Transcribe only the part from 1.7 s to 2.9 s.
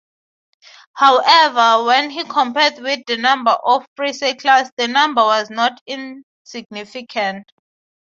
when compared